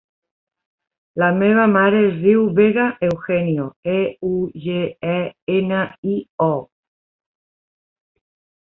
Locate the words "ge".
4.67-4.81